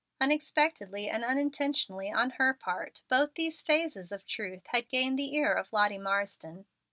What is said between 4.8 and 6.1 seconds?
gained the ear of Lottie